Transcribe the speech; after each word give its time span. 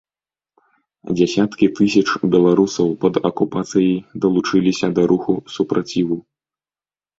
Дзясяткі 1.17 1.65
тысяч 1.79 2.05
беларусаў 2.37 2.87
пад 3.05 3.21
акупацыяй 3.31 3.93
далучыліся 4.25 4.93
да 4.99 5.09
руху 5.15 5.39
супраціву. 5.59 6.21